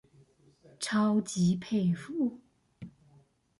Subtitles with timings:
[0.79, 2.39] 超級佩服